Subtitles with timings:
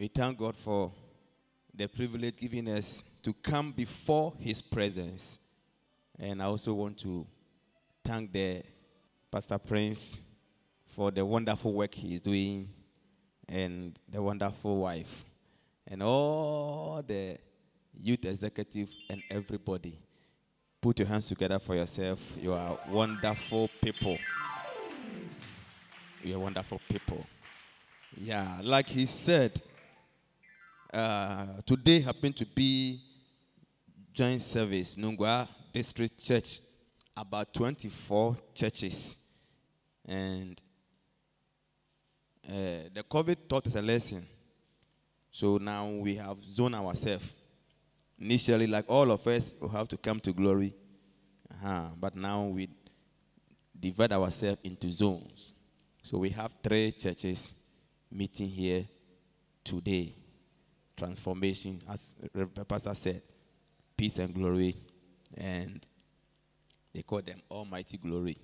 [0.00, 0.90] We thank God for
[1.74, 5.38] the privilege given us to come before His presence.
[6.18, 7.26] And I also want to
[8.02, 8.62] thank the
[9.30, 10.16] Pastor Prince
[10.86, 12.70] for the wonderful work he is doing
[13.46, 15.22] and the wonderful wife
[15.86, 17.36] and all the
[18.00, 19.98] youth executive and everybody.
[20.80, 22.38] Put your hands together for yourself.
[22.40, 24.16] You are wonderful people.
[26.24, 27.26] You are wonderful people.
[28.16, 29.60] Yeah, like he said,
[30.92, 33.00] uh, today happened to be
[34.12, 36.60] joint service, Nungua District Church,
[37.16, 39.16] about 24 churches.
[40.06, 40.60] And
[42.48, 44.26] uh, the COVID taught us a lesson.
[45.30, 47.34] So now we have zoned ourselves.
[48.18, 50.74] Initially, like all of us, we have to come to glory.
[51.50, 51.88] Uh-huh.
[51.98, 52.68] But now we
[53.78, 55.54] divide ourselves into zones.
[56.02, 57.54] So we have three churches
[58.10, 58.86] meeting here
[59.62, 60.16] today.
[61.00, 62.14] Transformation, as
[62.68, 63.22] pastor said,
[63.96, 64.76] peace and glory,
[65.34, 65.80] and
[66.92, 68.36] they call them Almighty Glory.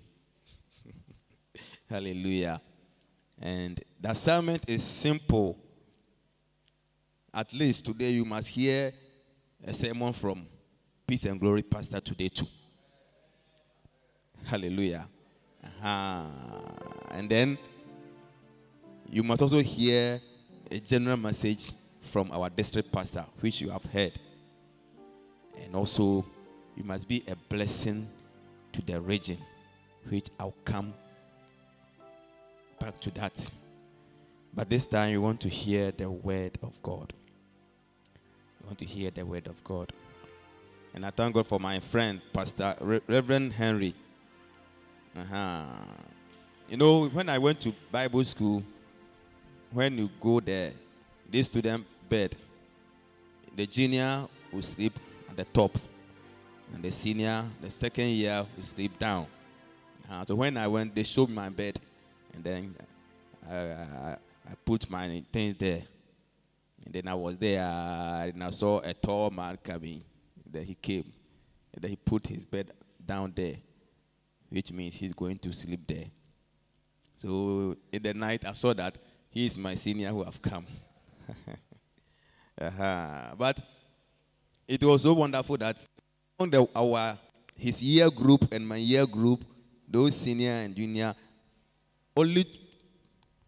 [1.91, 2.63] Hallelujah.
[3.39, 5.59] And the assignment is simple.
[7.35, 8.91] At least today you must hear
[9.63, 10.47] a sermon from
[11.07, 12.47] Peace and Glory Pastor today too.
[14.45, 15.07] Hallelujah.
[15.63, 16.25] Uh-huh.
[17.11, 17.59] And then
[19.11, 20.23] you must also hear
[20.71, 21.73] a general message
[22.07, 24.13] from our district pastor, which you have heard.
[25.63, 26.25] And also,
[26.77, 28.09] you must be a blessing
[28.73, 29.39] to the region,
[30.09, 30.95] which I'll come
[32.79, 33.51] back to that.
[34.55, 37.13] But this time, you want to hear the word of God.
[38.61, 39.93] You want to hear the word of God.
[40.95, 43.95] And I thank God for my friend, Pastor Re- Reverend Henry.
[45.15, 45.65] Uh-huh.
[46.69, 48.63] You know, when I went to Bible school,
[49.71, 50.73] when you go there,
[51.31, 52.37] this student bed,
[53.55, 55.79] the junior will sleep at the top,
[56.73, 59.27] and the senior, the second year, will sleep down.
[60.11, 61.81] Uh, so when I went, they showed me my bed,
[62.35, 62.75] and then
[63.49, 64.17] I, I,
[64.51, 65.83] I put my things there.
[66.85, 70.05] And then I was there, and I saw a tall man coming.
[70.49, 71.13] Then he came,
[71.73, 72.71] and then he put his bed
[73.05, 73.57] down there,
[74.49, 76.05] which means he's going to sleep there.
[77.17, 78.99] So in the night, I saw that
[79.31, 80.67] he is my senior who have come.
[82.61, 83.35] uh-huh.
[83.37, 83.59] But
[84.67, 85.87] it was so wonderful that
[86.39, 87.19] on the, our
[87.57, 89.45] his year group and my year group,
[89.89, 91.15] those senior and junior,
[92.17, 92.45] only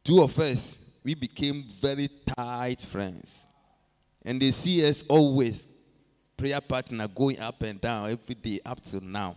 [0.05, 3.47] two of us, we became very tight friends.
[4.25, 5.67] And they see us always,
[6.37, 9.37] prayer partner, going up and down every day up till now.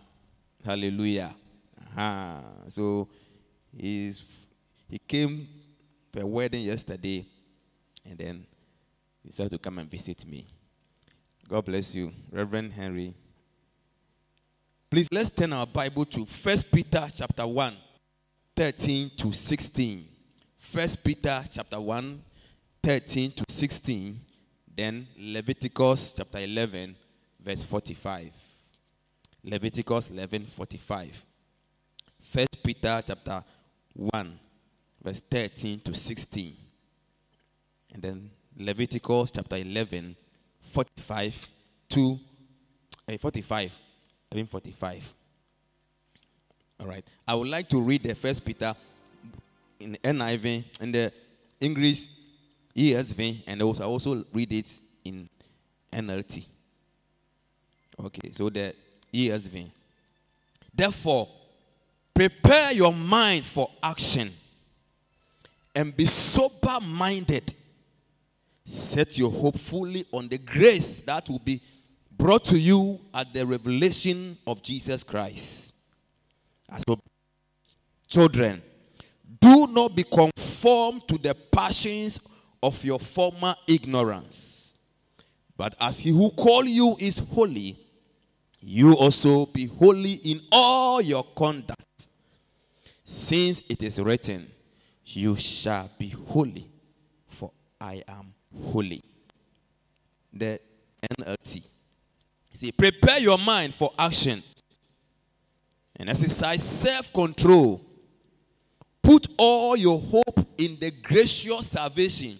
[0.64, 1.34] Hallelujah.
[1.78, 2.40] Uh-huh.
[2.68, 3.08] So
[3.76, 4.46] he's,
[4.88, 5.48] he came
[6.12, 7.26] for a wedding yesterday,
[8.04, 8.51] and then he
[9.24, 10.46] decided to come and visit me.
[11.48, 13.14] God bless you, Reverend Henry.
[14.90, 17.76] Please let's turn our Bible to 1 Peter chapter 1,
[18.56, 20.08] 13 to 16.
[20.72, 22.22] 1 Peter chapter 1,
[22.82, 24.20] 13 to 16.
[24.74, 26.96] Then Leviticus chapter 11,
[27.40, 28.32] verse 45.
[29.44, 31.26] Leviticus 11, 45.
[32.32, 33.44] 1 Peter chapter
[33.94, 34.38] 1,
[35.02, 36.56] verse 13 to 16.
[37.94, 40.16] And then Leviticus chapter 11,
[40.60, 41.48] 45
[41.88, 42.18] to
[43.08, 43.80] uh, 45.
[44.32, 45.14] 11, 45.
[46.80, 47.04] All right.
[47.26, 48.74] I would like to read the first Peter
[49.80, 51.12] in NIV and the
[51.60, 52.08] English
[52.76, 55.28] ESV, and also I also read it in
[55.92, 56.46] NLT.
[58.04, 58.74] Okay, so the
[59.12, 59.70] ESV.
[60.74, 61.28] Therefore,
[62.14, 64.32] prepare your mind for action
[65.74, 67.54] and be sober minded.
[68.64, 71.60] Set your hope fully on the grace that will be
[72.10, 75.74] brought to you at the revelation of Jesus Christ.
[76.68, 76.96] As for
[78.08, 78.62] children,
[79.40, 82.20] do not be conformed to the passions
[82.62, 84.76] of your former ignorance.
[85.56, 87.78] But as he who called you is holy,
[88.60, 92.08] you also be holy in all your conduct.
[93.04, 94.50] Since it is written,
[95.04, 96.70] You shall be holy,
[97.26, 97.50] for
[97.80, 98.32] I am
[98.72, 99.02] holy.
[100.32, 100.60] The
[101.18, 101.66] NLT.
[102.52, 104.42] See, prepare your mind for action
[105.96, 107.80] and exercise self control.
[109.02, 112.38] Put all your hope in the gracious salvation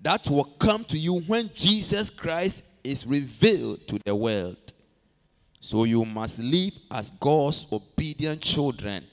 [0.00, 4.74] that will come to you when Jesus Christ is revealed to the world.
[5.58, 9.04] So you must live as God's obedient children.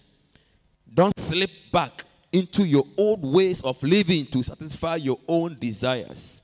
[0.94, 6.41] Don't slip back into your old ways of living to satisfy your own desires.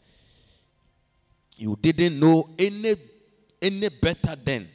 [1.56, 2.96] You didn't know any,
[3.62, 4.70] any better then.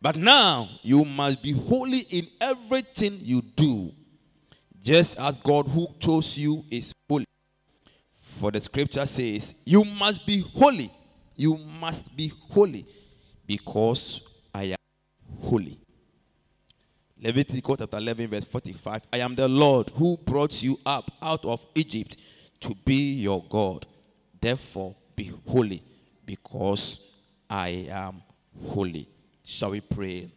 [0.00, 3.92] But now you must be holy in everything you do,
[4.82, 7.24] just as God who chose you is holy.
[8.10, 10.90] For the scripture says, You must be holy.
[11.36, 12.84] You must be holy
[13.46, 14.20] because
[14.52, 14.76] I am
[15.40, 15.81] holy.
[17.22, 19.06] Leviticus chapter 11, verse 45.
[19.12, 22.16] I am the Lord who brought you up out of Egypt
[22.58, 23.86] to be your God.
[24.40, 25.84] Therefore, be holy
[26.26, 26.98] because
[27.48, 28.22] I am
[28.70, 29.08] holy.
[29.44, 30.28] Shall we pray?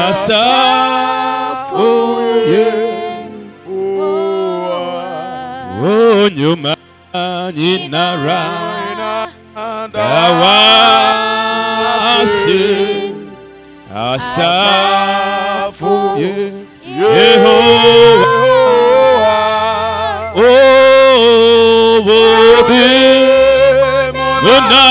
[0.10, 1.88] Asafu
[5.72, 6.76] Yehowa nyuma
[7.56, 8.44] nyinara
[11.46, 12.56] dawasi
[13.96, 15.92] asafu
[16.86, 18.26] Yehowa
[20.36, 20.42] oh
[22.08, 22.90] odi
[24.44, 24.86] muna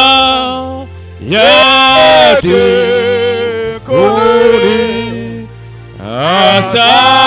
[1.20, 2.62] yadi
[3.86, 5.48] kuni
[6.00, 7.23] asafu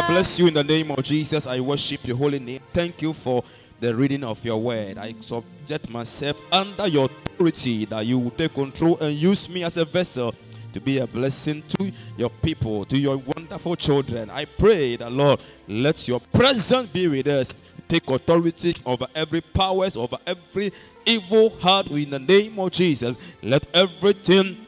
[0.00, 1.46] I bless you in the name of Jesus.
[1.46, 2.62] I worship your holy name.
[2.72, 3.44] Thank you for
[3.80, 4.96] the reading of your word.
[4.96, 9.76] I subject myself under your authority that you will take control and use me as
[9.76, 10.34] a vessel
[10.72, 14.30] to be a blessing to your people, to your wonderful children.
[14.30, 17.54] I pray that, Lord, let your presence be with us.
[17.86, 20.72] Take authority over every powers, over every
[21.04, 23.18] evil heart in the name of Jesus.
[23.42, 24.66] Let everything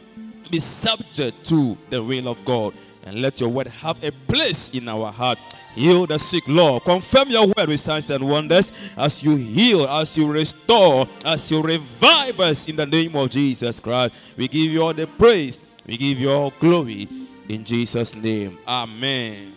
[0.50, 2.74] be subject to the will of God.
[3.04, 5.38] And let your word have a place in our heart.
[5.74, 6.84] Heal the sick, Lord.
[6.84, 11.62] Confirm your word with signs and wonders as you heal, as you restore, as you
[11.62, 14.14] revive us in the name of Jesus Christ.
[14.36, 15.60] We give you all the praise.
[15.86, 17.08] We give you all glory
[17.48, 18.58] in Jesus' name.
[18.68, 19.54] Amen.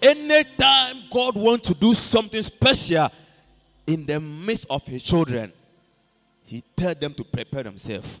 [0.00, 3.10] Anytime God wants to do something special
[3.86, 5.52] in the midst of his children,
[6.44, 8.20] he tells them to prepare themselves.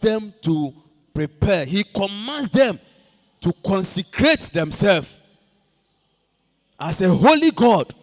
[0.00, 0.74] Them to
[1.14, 1.64] prepare.
[1.64, 2.78] He commands them
[3.40, 5.20] to consecrate themselves.
[6.78, 7.94] As a holy God,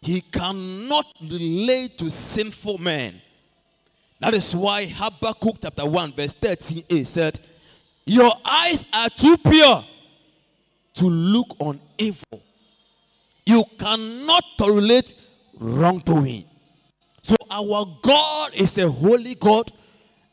[0.00, 3.20] he cannot relate to sinful men.
[4.20, 7.40] That is why Habakkuk chapter 1, verse 13a said,
[8.06, 9.84] Your eyes are too pure
[10.94, 12.42] to look on evil.
[13.46, 15.14] You cannot tolerate
[15.58, 16.44] wrongdoing.
[17.22, 19.72] So our God is a holy God,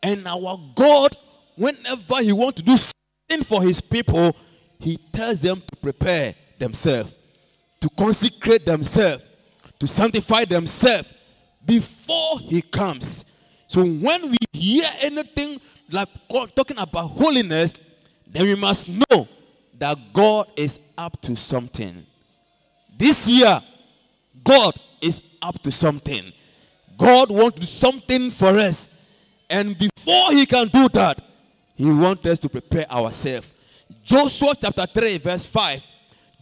[0.03, 1.15] and our God,
[1.55, 4.35] whenever He wants to do something for His people,
[4.79, 7.15] He tells them to prepare themselves,
[7.79, 9.23] to consecrate themselves,
[9.79, 11.13] to sanctify themselves
[11.65, 13.25] before He comes.
[13.67, 17.73] So when we hear anything like God talking about holiness,
[18.27, 19.27] then we must know
[19.77, 22.05] that God is up to something.
[22.97, 23.61] This year,
[24.43, 26.31] God is up to something.
[26.97, 28.87] God wants to do something for us.
[29.49, 31.19] And before He can do that,
[31.75, 33.53] He wants us to prepare ourselves.
[34.03, 35.81] Joshua chapter 3, verse 5.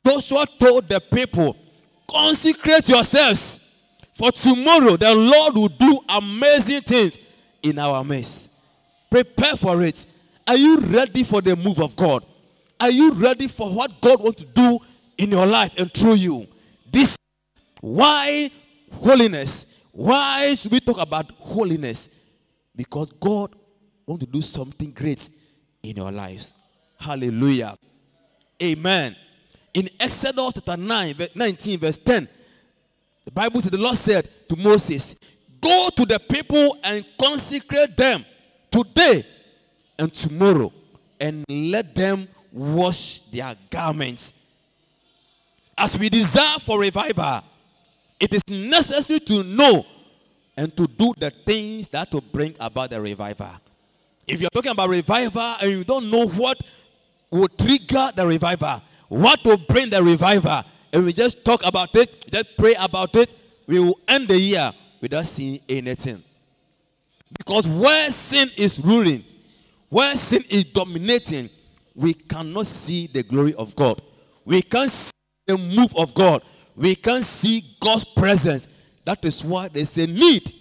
[0.05, 1.55] Joshua told the people,
[2.09, 3.59] Consecrate yourselves,
[4.13, 7.17] for tomorrow the Lord will do amazing things
[7.61, 8.51] in our midst.
[9.09, 10.05] Prepare for it.
[10.47, 12.25] Are you ready for the move of God?
[12.79, 14.79] Are you ready for what God wants to do
[15.17, 16.47] in your life and through you?
[16.91, 17.17] This
[17.81, 18.49] why
[18.91, 19.65] holiness?
[19.91, 22.09] Why should we talk about holiness?
[22.75, 23.53] Because God
[24.09, 25.29] wants to do something great
[25.83, 26.55] in your lives.
[26.99, 27.77] Hallelujah.
[28.61, 29.15] Amen.
[29.73, 32.27] In Exodus chapter 9, 19, verse 10,
[33.25, 35.15] the Bible said, the Lord said to Moses,
[35.61, 38.25] Go to the people and consecrate them
[38.71, 39.23] today
[39.99, 40.73] and tomorrow
[41.19, 44.33] and let them wash their garments.
[45.77, 47.41] As we desire for revival,
[48.19, 49.85] it is necessary to know
[50.57, 53.51] and to do the things that will bring about the revival.
[54.29, 56.61] If you're talking about revival and you don't know what
[57.31, 62.29] will trigger the revival, what will bring the revival, and we just talk about it,
[62.31, 64.71] just pray about it, we will end the year
[65.01, 66.23] without seeing anything.
[67.37, 69.23] Because where sin is ruling,
[69.89, 71.49] where sin is dominating,
[71.95, 73.99] we cannot see the glory of God.
[74.45, 75.11] We can't see
[75.47, 76.43] the move of God.
[76.75, 78.67] We can't see God's presence.
[79.05, 80.53] That is why there's a need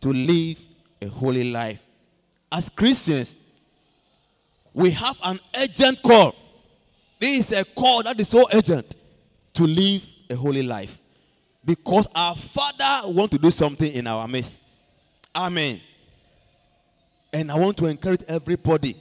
[0.00, 0.60] to live
[1.00, 1.86] a holy life.
[2.52, 3.38] As Christians,
[4.74, 6.36] we have an urgent call.
[7.18, 8.94] This is a call that is so urgent
[9.54, 11.00] to live a holy life.
[11.64, 14.58] Because our Father wants to do something in our midst.
[15.34, 15.80] Amen.
[17.32, 18.96] And I want to encourage everybody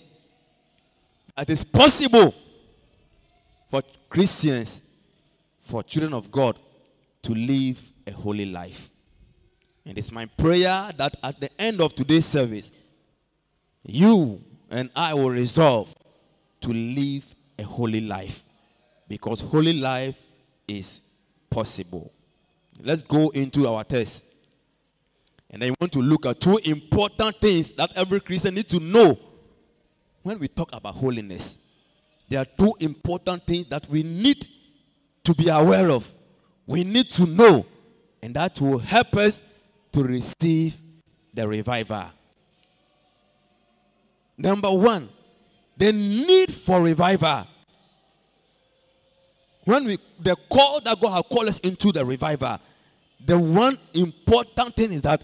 [1.35, 2.33] that it's possible
[3.69, 4.81] for Christians,
[5.59, 6.57] for children of God,
[7.23, 8.89] to live a holy life.
[9.85, 12.71] And it's my prayer that at the end of today's service,
[13.83, 15.93] you and I will resolve
[16.61, 18.43] to live a holy life.
[19.07, 20.19] Because holy life
[20.67, 21.01] is
[21.49, 22.11] possible.
[22.81, 24.25] Let's go into our test.
[25.49, 29.19] And I want to look at two important things that every Christian needs to know
[30.23, 31.57] when we talk about holiness.
[32.29, 34.47] There are two important things that we need
[35.25, 36.13] to be aware of.
[36.65, 37.65] We need to know,
[38.21, 39.41] and that will help us
[39.91, 40.81] to receive
[41.33, 42.11] the revival.
[44.41, 45.07] Number one,
[45.77, 47.47] the need for revival.
[49.65, 52.57] When we the call that God has called us into the revival,
[53.23, 55.21] the one important thing is that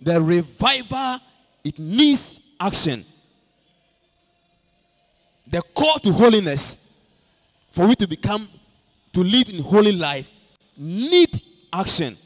[0.00, 1.20] the revival
[1.62, 3.04] it needs action.
[5.46, 6.78] The call to holiness
[7.70, 8.48] for we to become
[9.12, 10.32] to live in holy life
[10.76, 11.40] need
[11.72, 12.18] action.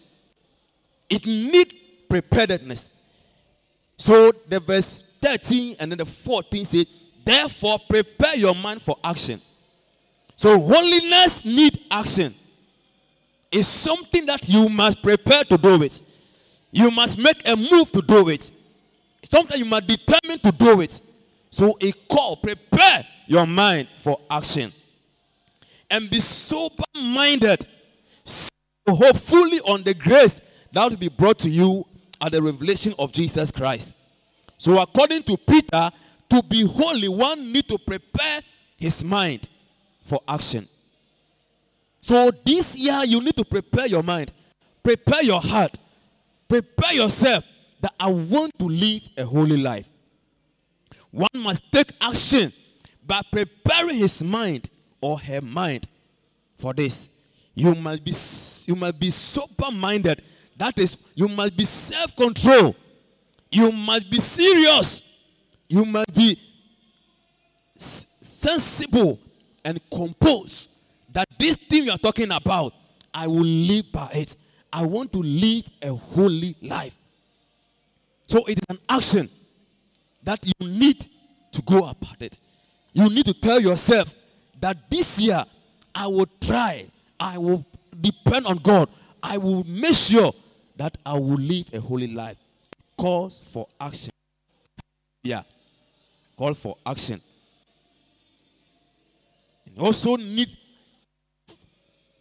[1.11, 1.75] It need
[2.09, 2.89] preparedness.
[3.99, 6.87] So the verse 13 and then the 14 says,
[7.25, 9.41] therefore prepare your mind for action.
[10.37, 12.35] So holiness need action.
[13.53, 16.01] It's something that you must prepare to do it.
[16.73, 18.51] You must make a move to do it.
[19.31, 21.01] Something you must determine to do it.
[21.51, 24.73] So a call, prepare your mind for action.
[25.91, 27.67] And be sober minded.
[28.89, 30.41] Hope fully on the grace
[30.73, 31.87] that will be brought to you
[32.21, 33.95] at the revelation of Jesus Christ.
[34.61, 35.91] So, according to Peter,
[36.29, 38.43] to be holy, one need to prepare
[38.77, 39.49] his mind
[40.05, 40.69] for action.
[42.03, 44.33] So, this year, you need to prepare your mind,
[44.83, 45.79] prepare your heart,
[46.47, 47.43] prepare yourself
[47.81, 49.89] that I want to live a holy life.
[51.11, 52.53] One must take action
[53.07, 54.69] by preparing his mind
[55.01, 55.89] or her mind
[56.59, 57.09] for this.
[57.55, 58.13] You must be
[58.71, 60.21] you must be sober minded.
[60.59, 62.77] That is, you must be self-control.
[63.51, 65.03] You must be serious.
[65.69, 66.39] You must be
[67.77, 69.19] sensible
[69.65, 70.71] and composed
[71.13, 72.73] that this thing you are talking about,
[73.13, 74.37] I will live by it.
[74.73, 76.99] I want to live a holy life.
[78.27, 79.29] So it is an action
[80.23, 81.09] that you need
[81.53, 82.39] to go about it.
[82.93, 84.15] You need to tell yourself
[84.61, 85.43] that this year
[85.95, 86.89] I will try,
[87.19, 87.65] I will
[88.01, 88.89] depend on God,
[89.23, 90.33] I will make sure
[90.77, 92.37] that I will live a holy life
[93.01, 94.11] calls for action.
[95.23, 95.43] Yeah.
[96.37, 97.19] Call for action.
[99.65, 100.51] And also need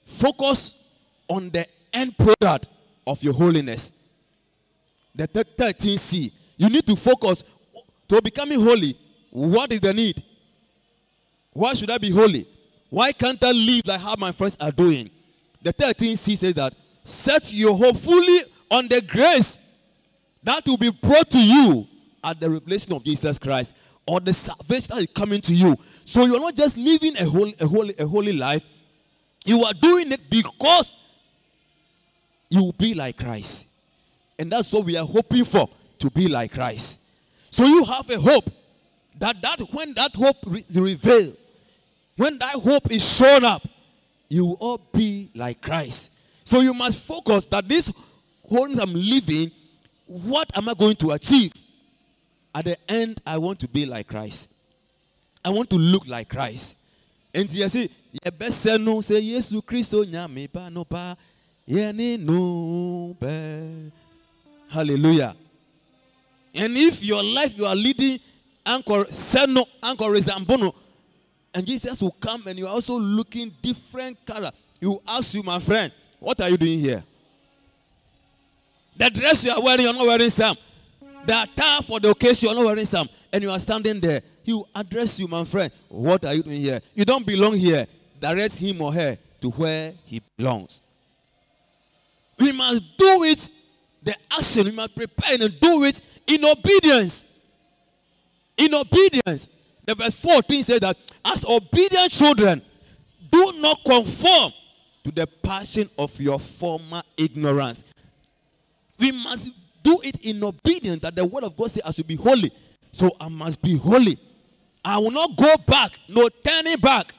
[0.06, 0.74] focus
[1.28, 2.70] on the end product
[3.06, 3.92] of your holiness.
[5.14, 6.32] The 13C.
[6.56, 7.44] You need to focus
[8.08, 8.98] to becoming holy.
[9.32, 10.24] What is the need?
[11.52, 12.48] Why should I be holy?
[12.90, 15.10] Why can't I live like how my friends are doing?
[15.62, 19.58] The 13C says that set your hope fully on the grace
[20.44, 21.88] that will be brought to you
[22.24, 23.74] at the revelation of Jesus Christ
[24.06, 25.76] or the salvation coming to you.
[26.06, 28.66] So you are not just living a holy, a holy, a holy life.
[29.46, 30.94] You are doing it because
[32.50, 33.68] you will be like Christ.
[34.38, 35.70] And that's what we are hoping for,
[36.00, 37.00] to be like Christ.
[37.52, 38.50] So you have a hope
[39.18, 41.36] that, that when that hope is revealed,
[42.16, 43.68] when that hope is shown up,
[44.30, 46.12] you will all be like Christ.
[46.44, 47.92] So you must focus that this
[48.48, 49.52] holiness I'm living
[50.10, 51.54] what am I going to achieve?
[52.54, 54.50] At the end, I want to be like Christ.
[55.46, 56.78] I want to look like Christ.
[57.32, 57.92] And you see,
[58.24, 61.16] your best no say yes to Christo nyame pa no pa
[61.68, 63.92] yeni no be.
[64.70, 65.36] Hallelujah.
[66.56, 68.20] And if your life you are leading
[68.66, 70.74] anchor seno, anchor resambono.
[71.54, 74.52] And Jesus will come and you're also looking different color.
[74.80, 77.04] He will ask you, my friend, what are you doing here?
[79.00, 80.58] The dress you are wearing, you're not wearing some.
[81.26, 83.08] The attire for the occasion, you're not wearing some.
[83.32, 84.22] And you are standing there.
[84.44, 85.72] He will address you, my friend.
[85.88, 86.82] What are you doing here?
[86.94, 87.88] You don't belong here.
[88.20, 90.82] Direct him or her to where he belongs.
[92.38, 93.50] We must do it,
[94.04, 97.26] the action, we must prepare and do it in obedience.
[98.58, 99.48] In obedience.
[99.86, 102.62] The verse 14 says that as obedient children,
[103.32, 104.52] do not conform
[105.06, 107.86] to the passion of your former ignorance.
[109.00, 109.50] We must
[109.84, 112.52] do it in obedience that the word of God says I should be holy.
[112.92, 114.18] So I must be holy.
[114.84, 117.14] I will not go back, no turning back.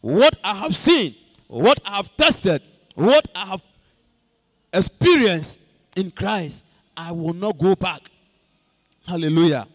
[0.00, 1.14] What I have seen,
[1.48, 2.62] what I have tested,
[2.94, 3.62] what I have
[4.72, 5.58] experienced
[5.96, 6.64] in Christ,
[6.96, 8.10] I will not go back.
[9.06, 9.66] Hallelujah.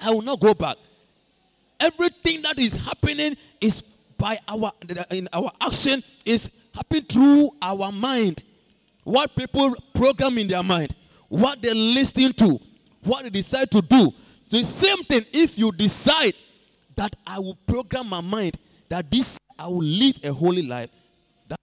[0.00, 0.76] I will not go back.
[1.80, 3.82] Everything that is happening is
[4.16, 4.72] by our
[5.10, 8.44] in our action is happening through our mind.
[9.08, 10.94] What people program in their mind,
[11.30, 12.60] what they listen to,
[13.02, 14.12] what they decide to do.
[14.50, 16.34] The same thing if you decide
[16.94, 18.58] that I will program my mind
[18.90, 20.90] that this I will live a holy life.
[21.48, 21.58] That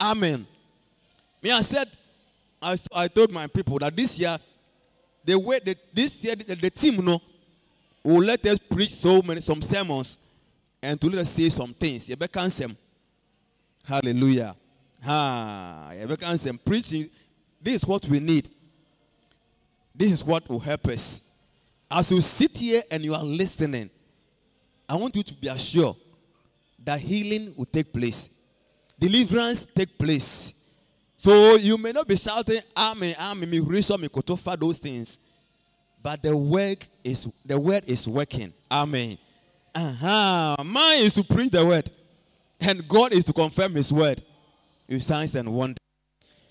[0.00, 0.46] Amen.
[1.42, 1.90] Me, I said,
[2.62, 4.38] I, I told my people that this year,
[5.26, 7.20] the way that this year the, the team you know
[8.02, 10.16] will let us preach so many some sermons
[10.82, 12.08] and to let us say some things.
[12.08, 12.16] You
[12.48, 12.66] say,
[13.84, 14.56] Hallelujah.
[15.06, 17.08] You can say preaching.
[17.62, 18.50] This is what we need.
[19.94, 21.22] This is what will help us.
[21.90, 23.88] As you sit here and you are listening,
[24.88, 25.96] I want you to be assured
[26.84, 28.28] that healing will take place,
[28.98, 30.54] deliverance take place.
[31.16, 35.18] So you may not be shouting, Amen, Amen, me reason me kotofa those things.
[36.02, 38.52] But the work is the word is working.
[38.70, 39.18] Amen.
[39.74, 40.56] Uh-huh.
[40.64, 41.90] Mine is to preach the word.
[42.60, 44.22] And God is to confirm his word
[44.88, 45.78] with signs and wonders.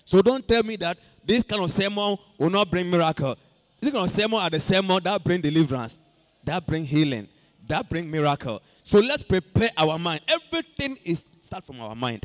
[0.04, 3.36] So don't tell me that this kind of sermon will not bring miracle.
[3.80, 6.00] This kind of sermon are the sermon that bring deliverance,
[6.44, 7.28] that bring healing,
[7.66, 8.62] that bring miracle.
[8.82, 10.20] So let's prepare our mind.
[10.28, 12.24] Everything is start from our mind.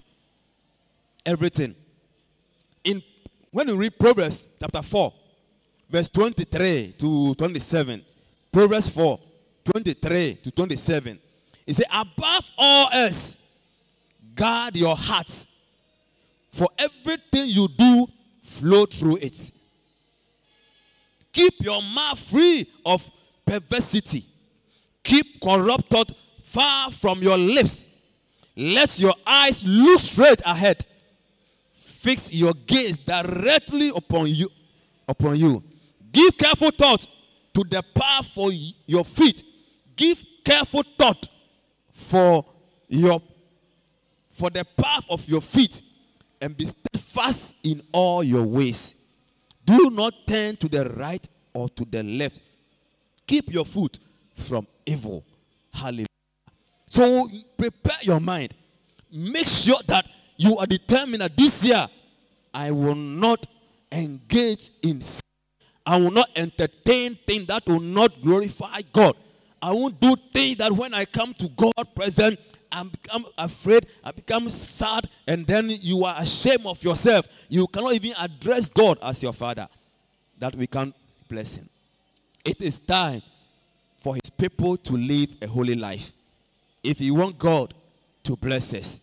[1.26, 1.76] Everything.
[2.84, 3.02] In
[3.52, 5.14] when we read Proverbs chapter 4,
[5.90, 8.06] verse 23 to 27,
[8.52, 9.20] Proverbs 4,
[9.66, 11.20] 23 to 27,
[11.68, 13.36] it says, Above all else,
[14.34, 15.46] guard your heart,
[16.52, 18.08] for everything you do
[18.44, 19.52] flow through it.
[21.32, 23.10] Keep your mouth free of
[23.46, 24.26] perversity.
[25.04, 26.12] Keep corrupt thought
[26.44, 27.88] far from your lips.
[28.56, 30.86] Let your eyes look straight ahead.
[31.72, 34.50] Fix your gaze directly upon you.
[35.08, 35.64] Upon you.
[36.12, 37.08] Give careful thought
[37.54, 38.52] to the path for
[38.86, 39.44] your feet.
[39.96, 41.30] Give careful thought
[41.94, 42.46] for
[42.90, 43.22] your
[44.30, 45.82] for the path of your feet
[46.42, 48.96] and be steadfast in all your ways.
[49.66, 52.42] Do not turn to the right or to the left.
[53.28, 54.00] Keep your foot
[54.36, 55.24] from evil.
[55.74, 56.08] Hallelujah.
[56.90, 58.54] So prepare your mind.
[59.12, 60.06] Make sure that
[60.38, 61.88] you are determined that this year
[62.54, 63.46] I will not
[63.92, 65.22] engage in sin.
[65.86, 69.16] I will not entertain things that will not glorify God.
[69.62, 72.40] I won't do things that when I come to God present,
[72.72, 77.28] I become afraid, I become sad, and then you are ashamed of yourself.
[77.50, 79.68] You cannot even address God as your father.
[80.40, 80.94] That we can
[81.30, 81.70] bless him.
[82.44, 83.22] It is time
[84.00, 86.12] for his people to live a holy life.
[86.84, 87.74] If you want God
[88.24, 89.00] to bless us,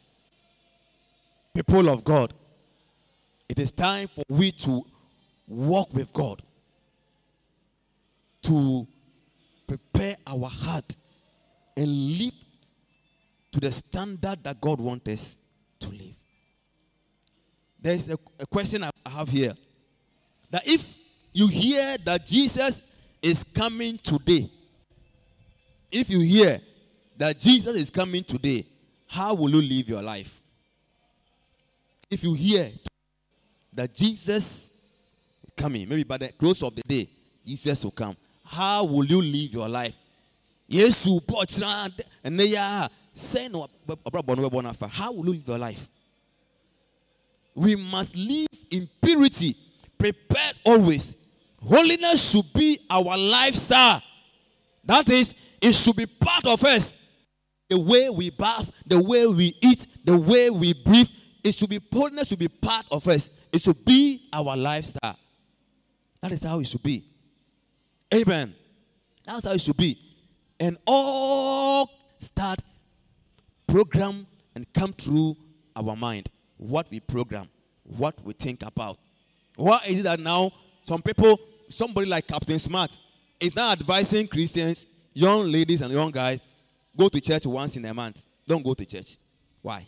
[1.54, 2.34] people of God,
[3.48, 4.84] it is time for we to
[5.46, 6.42] walk with God,
[8.42, 8.86] to
[9.66, 10.96] prepare our heart
[11.76, 11.86] and
[12.18, 12.34] live
[13.58, 15.36] to the standard that God wants us
[15.80, 16.16] to live.
[17.80, 19.54] There is a, a question I have here
[20.50, 20.98] that if
[21.32, 22.82] you hear that Jesus
[23.20, 24.50] is coming today,
[25.90, 26.60] if you hear
[27.16, 28.64] that Jesus is coming today,
[29.06, 30.42] how will you live your life?
[32.10, 32.70] If you hear
[33.72, 34.70] that Jesus
[35.56, 37.08] coming, maybe by the close of the day,
[37.44, 39.96] Jesus will come, how will you live your life?
[40.68, 41.20] Yes, you
[42.22, 45.90] and they are saying, How will you live your life?
[47.54, 49.56] We must live in purity,
[49.98, 51.16] prepared always.
[51.60, 54.00] Holiness should be our lifestyle.
[54.84, 56.94] That is, it should be part of us.
[57.68, 61.10] The way we bath, the way we eat, the way we breathe,
[61.42, 63.30] it should be holiness should be part of us.
[63.52, 65.18] It should be our lifestyle.
[66.22, 67.04] That is how it should be.
[68.14, 68.54] Amen.
[69.26, 69.98] That's how it should be.
[70.60, 72.62] And all start
[73.68, 75.36] program and come through
[75.76, 76.28] our mind.
[76.56, 77.48] What we program,
[77.84, 78.98] what we think about.
[79.54, 80.50] Why is it that now
[80.84, 82.98] some people, somebody like Captain Smart,
[83.38, 86.40] is now advising Christians, young ladies and young guys,
[86.96, 88.24] go to church once in a month.
[88.46, 89.18] Don't go to church.
[89.62, 89.86] Why?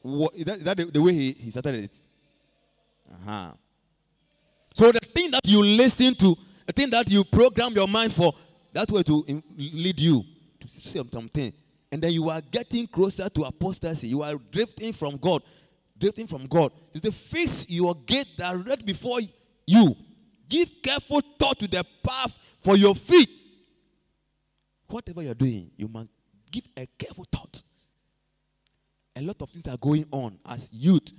[0.00, 1.96] What, is that, is that the, the way he, he started it?
[3.12, 3.52] Uh-huh.
[4.74, 8.32] So the thing that you listen to, the thing that you program your mind for,
[8.72, 10.24] that way to lead you
[10.60, 11.52] to something.
[11.94, 14.08] And then you are getting closer to apostasy.
[14.08, 15.44] You are drifting from God.
[15.96, 16.72] Drifting from God.
[16.92, 19.20] It's the fix your gate direct before
[19.64, 19.94] you.
[20.48, 23.30] Give careful thought to the path for your feet.
[24.88, 26.08] Whatever you're doing, you must
[26.50, 27.62] give a careful thought.
[29.14, 31.12] A lot of things are going on as youth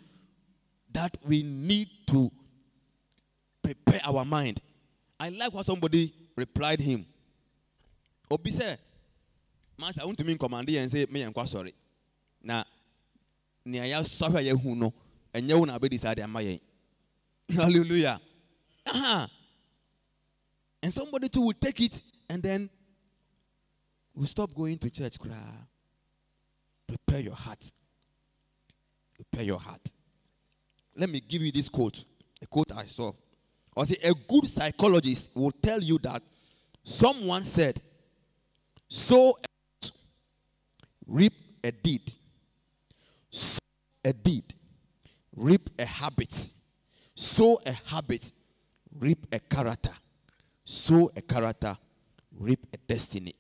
[0.92, 2.30] that we need to
[3.64, 4.60] prepare our mind.
[5.18, 7.06] I like what somebody replied him.
[8.30, 8.78] Obi said,
[9.78, 11.74] To mean command and say, Me and sorry.
[12.42, 12.64] Now,
[13.66, 14.94] nea sɔhwɛ a yɛhu no
[15.34, 16.60] ɛnyɛ wo na abɛdi saa de ama yɛn
[17.50, 18.20] hallelujah
[18.86, 19.28] uh-huh.
[20.84, 22.70] and somebody too will take it and then
[24.14, 25.36] will stop going to church cry.
[26.88, 27.72] prepare your heart
[29.16, 29.94] prepare your heart
[30.96, 32.06] let me give you this quote
[32.42, 33.12] a quote i saw
[33.78, 36.22] I say a good psychologist will tell you that
[36.84, 37.82] someone said
[38.88, 39.44] sow a
[41.08, 42.13] reap a deed.
[43.30, 43.60] Sow
[44.04, 44.44] a deed.
[45.36, 46.50] Reap a habit.
[47.15, 48.32] Sow a habit.
[48.98, 49.94] Reap a character.
[50.63, 51.78] Sow a character.
[52.38, 53.36] Reap a destiny.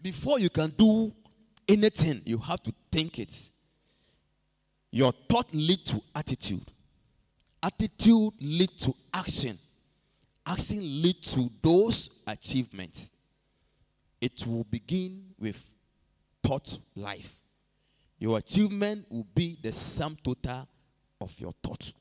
[0.00, 1.12] Before you can do
[1.68, 3.50] anything you have to think it.
[4.92, 6.70] Your thought lead to attitude.
[7.62, 9.58] Attitude lead to action
[10.46, 13.10] action lead to those achievements
[14.20, 15.74] it will begin with
[16.42, 17.42] thought life.
[18.18, 20.66] Your achievement will be the sum total
[21.20, 21.92] of your thought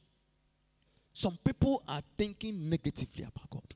[1.16, 3.74] some people are thinking negatively about god.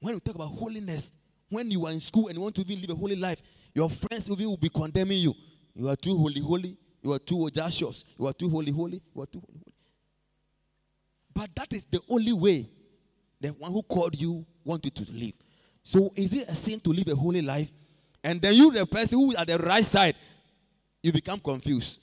[0.00, 1.12] When we talk about holiness
[1.48, 3.40] when you are in school and you want to even live a holy life
[3.72, 5.34] your friends even will be condemning you.
[5.74, 6.76] You are too holy holy.
[7.02, 8.04] You are too audacious.
[8.18, 9.00] You are too holy holy.
[9.14, 9.74] You are too holy holy.
[11.32, 12.68] But that is the only way
[13.40, 15.34] the one who called you wanted to live
[15.82, 17.72] so is it a sin to live a holy life?
[18.22, 20.14] And then you the person who is at the right side
[21.02, 22.00] you become confused.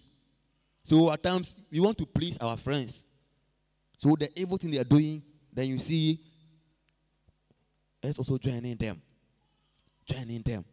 [0.84, 3.06] So at times we want to please our friends.
[3.97, 5.21] So the evil thing they are doing
[5.54, 6.19] then you see
[8.04, 9.02] let's also join in them.
[10.06, 10.65] Joining them.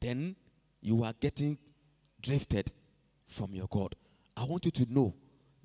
[0.00, 0.36] Then
[0.80, 1.58] you are getting
[2.20, 2.72] drifted
[3.26, 3.94] from your god.
[4.36, 5.14] I want you to know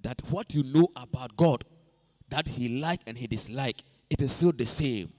[0.01, 1.63] that what you know about god
[2.29, 3.83] that he like and he dislike
[4.13, 5.12] it is still the same.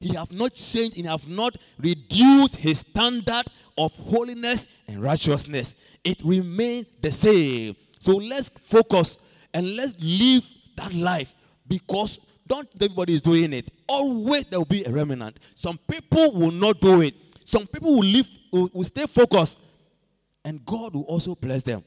[0.00, 3.44] He have not changed and have not reduced his standard
[3.76, 5.74] of holiness and righteousness.
[6.02, 7.76] It remain the same.
[7.98, 9.18] So let's focus
[9.52, 11.34] and let's live that life
[11.68, 13.68] because don't everybody is doing it.
[13.86, 15.38] Always there will be a remnant.
[15.54, 17.14] Some people will not do it.
[17.44, 19.58] Some people will live will, will stay focused
[20.44, 21.84] and god will also bless them.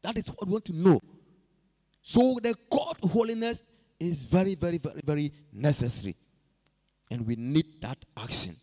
[0.00, 1.00] That is what we want to know.
[2.02, 3.62] So the to holiness
[4.00, 6.16] is very very very very necessary.
[7.10, 8.56] And we need that action.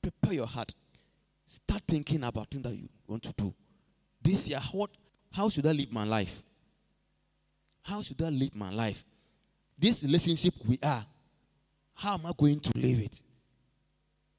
[0.00, 0.72] Prepare your heart.
[1.44, 3.54] Start thinking about things that you want to do.
[4.22, 4.90] This year what
[5.32, 6.42] how should i live my life?
[7.82, 9.04] How should i live my life?
[9.78, 11.04] This relationship we are
[11.94, 13.22] how am i going to live it?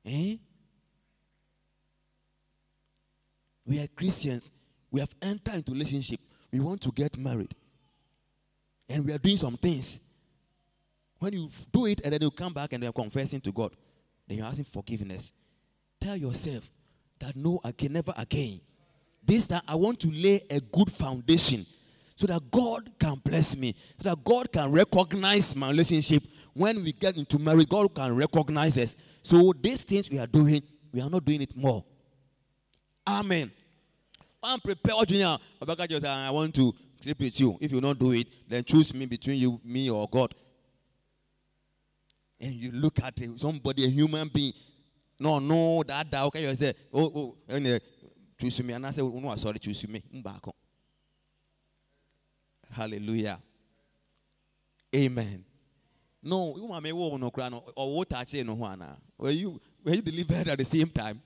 [0.06, 0.38] Eh?
[3.66, 4.52] we are christians.
[4.90, 6.22] We have entered into relationship.
[6.52, 7.54] We want to get married.
[8.90, 10.00] And we are doing some things
[11.20, 13.76] when you do it and then you come back and you are confessing to god
[14.28, 15.34] then you're asking forgiveness.
[16.02, 16.70] Tell yourself
[17.20, 18.60] that no again never again.
[19.24, 21.66] This time i want to lay a good foundation
[22.16, 26.24] so that god can bless me so that god can recognize my relationship.
[26.54, 28.96] When we get into marriage god can recognize us.
[29.22, 31.84] So these things we are doing we are not doing it more.
[33.08, 33.52] Amen.
[34.44, 35.38] I'm prepared junior.
[35.62, 37.58] I want to sleep with you.
[37.60, 40.34] If you don't do it then choose me between you me or god
[42.40, 44.54] and you look at somebody a human being
[45.20, 47.80] no no that that okay you say oh oh and uh,
[48.40, 50.54] choose me and i say oh, no sorry choose me mbako.
[52.72, 53.40] Hallelujah.
[54.96, 55.44] Amen.
[56.22, 59.94] No you me wo no kra or what touch no ho ana were you were
[59.94, 61.22] you delivered at the same time?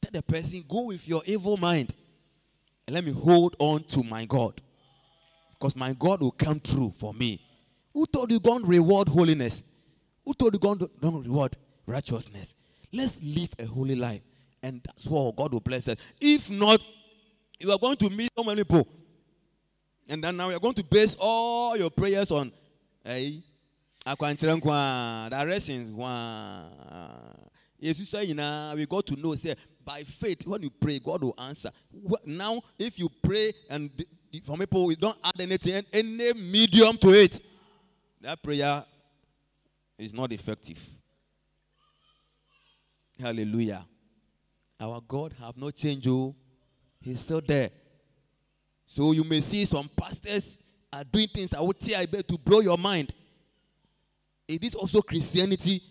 [0.00, 1.94] Tell the person go with your evil mind.
[2.86, 4.60] And let me hold on to my god
[5.52, 7.40] because my God will come through for me.
[7.94, 9.62] Who told you God reward holiness?
[10.24, 12.54] Who told you God don't reward righteousness?
[12.92, 14.22] Let's live a holy life,
[14.62, 15.96] and that's what God will bless us.
[16.20, 16.82] If not,
[17.58, 18.86] you are going to meet so many people,
[20.08, 22.52] and then now you are going to base all your prayers on,
[23.04, 23.42] hey,
[24.04, 25.90] directions.
[27.78, 31.00] Yes, you say, you know, we got to know, say, by faith, when you pray,
[31.00, 31.70] God will answer.
[32.24, 33.90] Now, if you pray and
[34.44, 37.40] for people, we don't add anything, any medium to it,
[38.22, 38.84] that prayer
[39.98, 40.80] is not effective.
[43.20, 43.84] Hallelujah.
[44.80, 46.16] Our God have not changed you.
[46.16, 46.34] Oh.
[47.00, 47.70] He's still there.
[48.86, 50.58] So you may see some pastors
[50.92, 53.14] are doing things I would say I bet to blow your mind.
[54.46, 55.82] Is this also Christianity.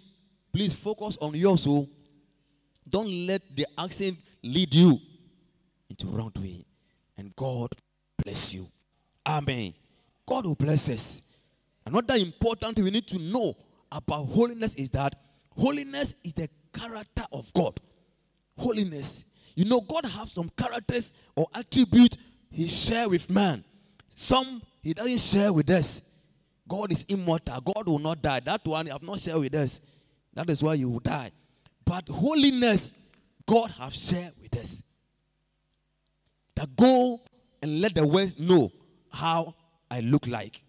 [0.54, 1.88] Please focus on your soul.
[1.90, 1.96] Oh.
[2.88, 5.00] Don't let the accent lead you
[5.90, 6.66] into wrong way.
[7.18, 7.74] And God
[8.22, 8.70] bless you.
[9.26, 9.74] Amen.
[10.26, 11.22] God will bless us.
[11.86, 13.56] Another important we need to know
[13.92, 15.16] about holiness is that
[15.58, 17.80] holiness is the character of God.
[18.58, 19.26] Holiness.
[19.56, 22.18] You know, God has some characters or attributes
[22.50, 23.64] He share with man.
[24.16, 26.02] Some He doesn't share with us.
[26.68, 27.60] God is immortal.
[27.62, 28.40] God will not die.
[28.40, 29.82] That one He have not shared with us.
[30.34, 31.32] That is why you will die.
[31.84, 32.94] But holiness,
[33.46, 34.84] God have shared with us.
[36.56, 37.22] That go
[37.62, 38.72] and let the world know
[39.12, 39.56] how
[39.90, 40.64] I look like.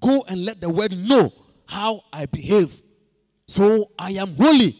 [0.00, 1.32] Go and let the world know
[1.66, 2.82] how I behave.
[3.46, 4.78] So I am holy.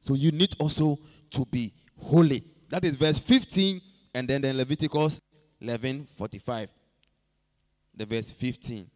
[0.00, 0.98] So you need also
[1.30, 2.44] to be holy.
[2.68, 3.80] That is verse 15
[4.14, 5.20] and then, then Leviticus
[5.60, 6.72] 11 45.
[7.94, 8.90] The verse 15.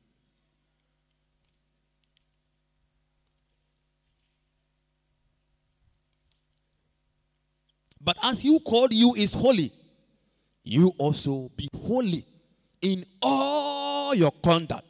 [8.00, 9.72] But as you called you is holy,
[10.64, 12.24] you also be holy
[12.80, 14.89] in all your conduct.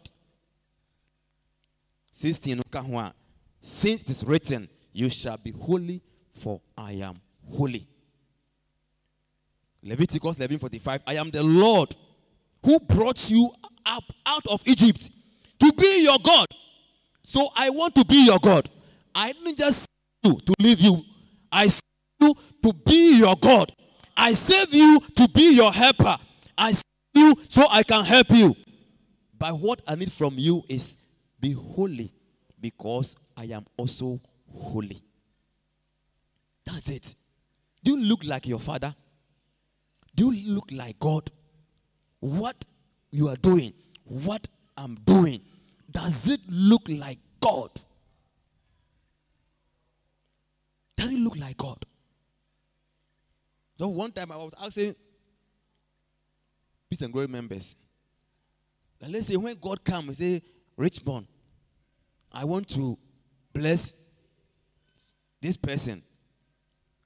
[2.11, 2.61] 16
[3.61, 7.87] Since it is written, You shall be holy, for I am holy.
[9.83, 11.95] Leviticus 11:45 I am the Lord
[12.63, 13.51] who brought you
[13.87, 15.11] up out of Egypt
[15.59, 16.47] to be your God.
[17.23, 18.69] So I want to be your God.
[19.15, 19.87] I didn't just
[20.23, 21.03] you to leave you.
[21.51, 21.81] I save
[22.21, 23.73] you to be your God.
[24.17, 26.17] I save you to be your helper.
[26.59, 26.83] I save
[27.15, 28.55] you so I can help you.
[29.39, 30.97] But what I need from you is
[31.41, 32.13] be holy
[32.61, 34.21] because I am also
[34.53, 35.03] holy.
[36.65, 37.15] That's it.
[37.83, 38.95] Do you look like your father?
[40.15, 41.31] Do you look like God?
[42.21, 42.65] What
[43.11, 43.73] you are doing,
[44.05, 45.41] what I'm doing,
[45.91, 47.71] does it look like God?
[50.97, 51.85] Does it look like God?
[53.79, 54.95] So one time I was asking
[56.91, 57.77] Peace and Glory members,
[59.09, 60.43] let's say when God comes, say,
[60.77, 61.27] Richmond,
[62.33, 62.99] I want to
[63.53, 63.93] bless
[65.41, 66.03] this person.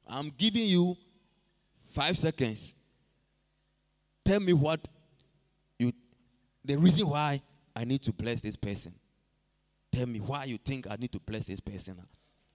[0.06, 0.96] I'm giving you
[1.82, 2.74] five seconds.
[4.24, 4.86] Tell me what
[5.78, 5.92] you,
[6.64, 7.40] the reason why
[7.74, 8.94] I need to bless this person.
[9.92, 11.96] Tell me why you think I need to bless this person.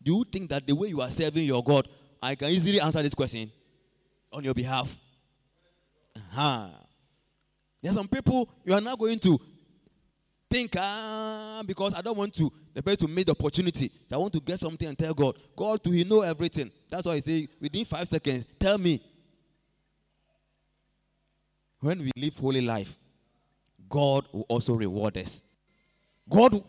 [0.01, 1.87] Do you think that the way you are serving your God,
[2.21, 3.51] I can easily answer this question
[4.31, 4.97] on your behalf?
[6.15, 6.67] Uh-huh.
[7.81, 9.39] There are some people you are not going to
[10.49, 13.91] think, ah, because I don't want to the person to make the opportunity.
[14.07, 15.37] So I want to get something and tell God.
[15.55, 16.71] God, do He know everything?
[16.89, 19.01] That's why He say within five seconds, tell me.
[21.81, 22.97] When we live holy life,
[23.87, 25.43] God will also reward us.
[26.29, 26.61] God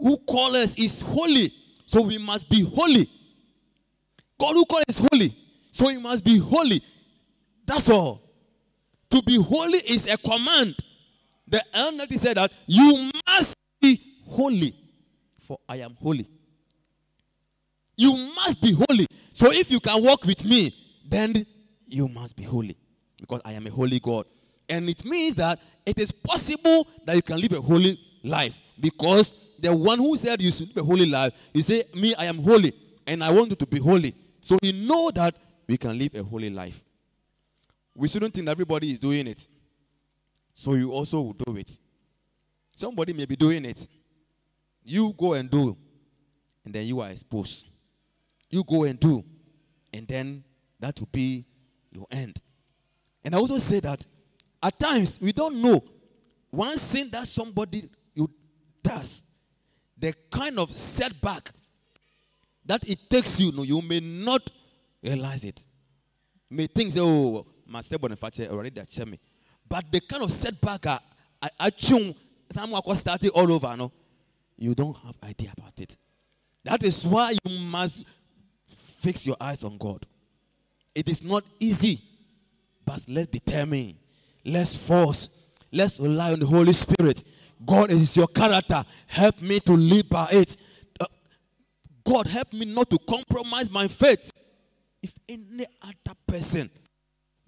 [0.00, 1.52] who calls us is holy,
[1.84, 3.10] so we must be holy.
[4.40, 5.36] God who calls us holy,
[5.70, 6.82] so we must be holy.
[7.66, 8.22] That's all.
[9.10, 10.76] To be holy is a command.
[11.48, 14.74] The NLT said that you must be holy,
[15.40, 16.28] for I am holy.
[17.96, 19.06] You must be holy.
[19.32, 20.74] So if you can walk with me,
[21.08, 21.46] then
[21.86, 22.76] you must be holy,
[23.18, 24.26] because I am a holy God.
[24.68, 29.34] And it means that it is possible that you can live a holy life, because
[29.58, 32.42] the one who said you should live a holy life, he said, Me, I am
[32.42, 32.72] holy,
[33.06, 34.14] and I want you to be holy.
[34.40, 35.34] So we know that
[35.66, 36.84] we can live a holy life.
[37.94, 39.48] We shouldn't think everybody is doing it.
[40.58, 41.70] So you also will do it.
[42.74, 43.86] Somebody may be doing it.
[44.82, 45.76] You go and do,
[46.64, 47.68] and then you are exposed.
[48.50, 49.24] You go and do,
[49.92, 50.42] and then
[50.80, 51.46] that will be
[51.92, 52.40] your end.
[53.24, 54.04] And I also say that
[54.60, 55.80] at times we don't know
[56.50, 58.28] one sin that somebody you
[58.82, 59.22] does,
[59.96, 61.52] the kind of setback
[62.64, 64.50] that it takes you, no, you may not
[65.04, 65.64] realize it.
[66.50, 69.20] You may think, oh, my step on the already that me.
[69.68, 71.00] But the kind of setback I,
[71.60, 72.14] achum
[72.50, 73.92] some akɔ start it all over no?
[74.56, 75.96] You don't have idea about it.
[76.64, 78.04] That is why you must
[78.66, 80.06] fix your eyes on god.
[80.94, 82.02] It is not easy
[82.84, 83.94] but let's determine
[84.44, 85.28] let's force
[85.70, 87.22] let's rely on the holy spirit.
[87.64, 88.84] God is your character.
[89.06, 90.56] Help me to live by it.
[90.98, 91.06] Uh,
[92.04, 94.32] god help me not to compromise my faith.
[95.02, 96.70] If any other person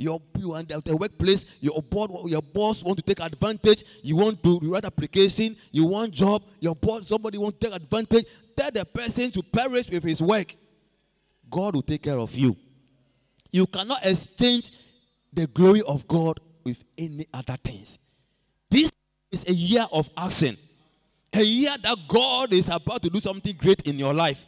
[0.01, 4.43] your you are the workplace your board your boss want to take advantage you want
[4.43, 8.25] to write application you want job your boss somebody want to take advantage
[8.61, 10.55] tell the person to perish with his work.
[11.51, 12.57] God will take care of you.
[13.51, 14.71] You cannot exchange
[15.33, 17.99] the glory of god with any other things.
[18.69, 18.93] This
[19.33, 20.57] is a year of action.
[21.33, 24.47] A year that god is about to do something great in your life.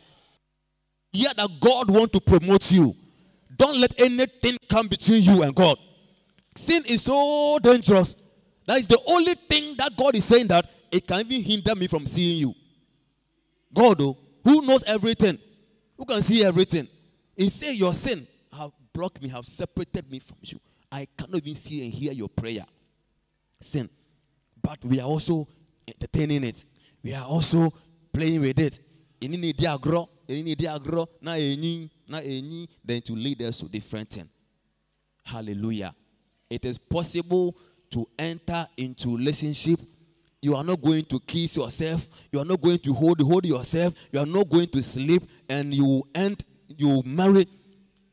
[1.14, 2.94] A year that god want to promote you
[3.62, 5.78] don't let anything come between you and God.
[6.56, 8.16] Sin is so dangerous.
[8.66, 11.86] That is the only thing that God is saying that it can even hinder me
[11.86, 12.54] from seeing you.
[13.72, 15.38] God, oh, who knows everything,
[15.96, 16.88] who can see everything,
[17.36, 20.60] He say your sin have blocked me, have separated me from you.
[20.90, 22.64] I cannot even see and hear your prayer.
[23.60, 23.88] Sin.
[24.60, 25.46] But we are also
[25.86, 26.64] entertaining it.
[27.02, 27.72] We are also
[28.12, 28.80] playing with it.
[32.20, 34.28] Enyi, then to lead us to different thing.
[35.24, 35.94] Hallelujah.
[36.50, 37.56] It is possible
[37.90, 39.80] to enter into relationship.
[40.40, 42.08] You are not going to kiss yourself.
[42.32, 43.94] You are not going to hold hold yourself.
[44.10, 47.46] You are not going to sleep, and you end you marry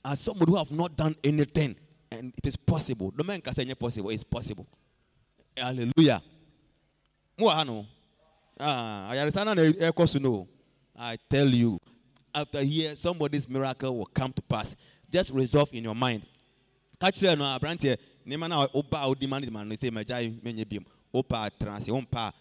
[0.06, 1.76] as somebody who have not done anything,
[2.12, 3.12] and it is possible.
[3.16, 4.10] The man can say it's possible.
[4.12, 4.68] It's possible.
[5.58, 6.22] Hallelujah.
[8.60, 10.48] Ah, ekosu no.
[10.96, 11.80] I tell you,
[12.34, 14.76] after here, somebody's miracle will come to pass.
[15.12, 16.24] Just resolve in your mind.
[17.00, 20.66] Catch no abranteɛ nneɛma na ɔba a ɔdi ma ne ma no sɛ magyae menye
[20.66, 22.34] biom ɔpa transe ɔmpa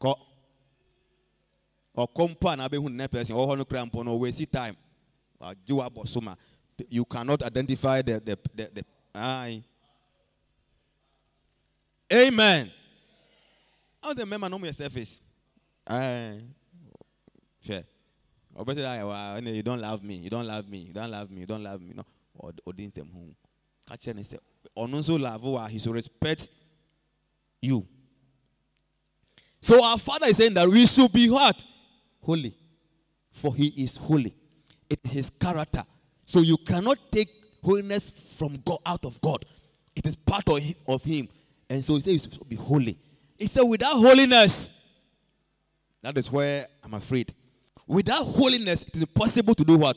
[0.00, 0.14] kɔ
[1.96, 4.76] ɔkɔ mpo a na abɛhu ne person ɔwɔ hɔ no kora mpo no ɔwɛsi time
[5.40, 6.34] agye wabɔ so ma
[6.88, 9.62] you cannot identify the the the, the aye.
[12.12, 12.70] amen
[14.02, 15.20] ɔn sɛ mɛma no mo yɛ selfish
[15.86, 16.42] aye.
[17.64, 17.84] hwɛ
[18.56, 21.40] ayɛ wa ɛnna you don't love me you don't love me you don't love me
[21.40, 21.94] you don't love me.
[21.94, 22.04] No.
[22.40, 23.34] Ɔd- ɔdi nsɛm ho
[23.86, 24.38] ka kyerɛ ne sɛ
[24.76, 26.48] ɔno nso love he should respect
[27.60, 27.86] you.
[29.60, 31.64] So our father is saying that we should be what?
[32.20, 32.56] Holy.
[33.30, 34.34] For he is holy
[34.90, 35.84] it is his character.
[36.26, 37.28] So you cannot take
[37.62, 39.44] holiness from god out of god.
[39.94, 41.28] It is part of of him.
[41.70, 42.98] and so he says you should be holy.
[43.38, 44.70] He said without holiness
[46.02, 47.32] that is where i'm afraid
[47.92, 49.96] without holiness it is impossible to do what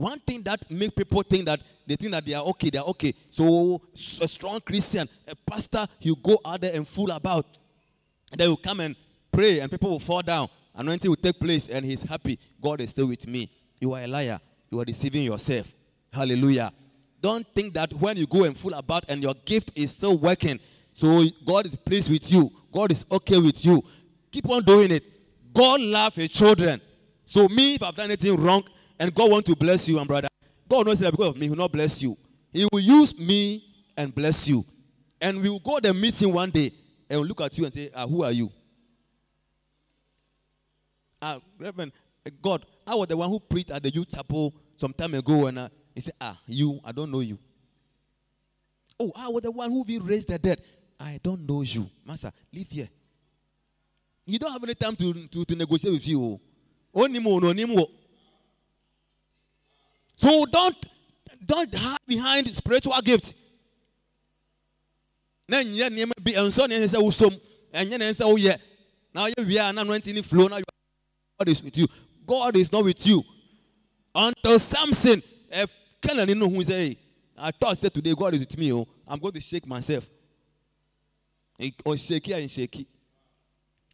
[0.00, 2.86] one thing that make people think that they think that they are okay, they are
[2.86, 3.12] okay.
[3.28, 3.82] So
[4.22, 7.44] a strong Christian, a pastor, you go out there and fool about.
[8.32, 8.96] And then you come and
[9.30, 10.48] pray and people will fall down.
[10.74, 12.38] Anointing will take place and he's happy.
[12.62, 13.50] God is still with me.
[13.78, 14.40] You are a liar.
[14.70, 15.74] You are deceiving yourself.
[16.12, 16.72] Hallelujah.
[17.20, 20.60] Don't think that when you go and fool about and your gift is still working,
[20.92, 22.50] so God is pleased with you.
[22.72, 23.82] God is okay with you.
[24.32, 25.08] Keep on doing it.
[25.52, 26.80] God loves his children.
[27.24, 28.64] So me, if I've done anything wrong
[28.98, 30.28] and God want to bless you, and brother,
[30.68, 32.16] God knows that because of me, He will not bless you.
[32.52, 33.64] He will use me
[33.96, 34.64] and bless you.
[35.20, 36.72] And we will go the meeting one day
[37.08, 38.50] and we'll look at you and say, ah, who are you?
[41.20, 41.92] Ah, Reverend,
[42.24, 45.46] eh, God, I was the one who preached at the youth chapel some time ago,
[45.46, 47.38] and uh, he said, ah, you, I don't know you.
[48.98, 50.62] Oh, I was the one who will raise the dead.
[50.98, 51.88] I don't know you.
[52.04, 52.88] Master, leave here.
[54.26, 56.40] You don't have any time to, to, to negotiate with you.
[56.94, 57.88] Oh, More.
[60.16, 60.76] So don't
[61.46, 63.34] don't hide behind spiritual gifts.
[65.48, 67.40] Na nyɛ nneɛma bi nsɔ ne sɛ wosom
[67.72, 68.60] ɛnyɛ ne sɛ woyɛ
[69.14, 70.64] na ɔyɛ wie a na anointing ne flow na you
[71.38, 71.88] God is with you.
[72.26, 73.24] God is not with you.
[74.14, 76.98] Until Samson eh, if Canaan no who say
[77.38, 78.86] I thought I said today God is with me oh.
[79.08, 80.08] I'm going to shake myself.
[81.58, 82.86] Or oh, shaky and shaky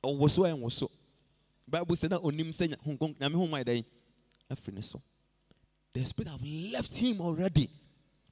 [0.03, 0.91] ɔwɔ so ɛnwɔ so
[1.69, 3.85] Bible sɛ na onim sɛ nyame ho ma ɛdɛn
[4.51, 5.01] afiri ne so
[5.97, 7.71] the spirit have left him already,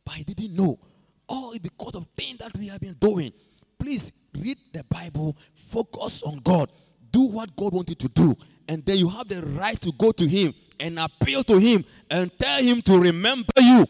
[0.04, 0.78] but he didn't know.
[1.26, 3.32] All is because of things that we have been doing.
[3.78, 6.70] Please read the Bible, focus on God,
[7.10, 8.36] do what God wants you to do,
[8.68, 12.30] and then you have the right to go to Him and appeal to Him and
[12.38, 13.86] tell Him to remember you.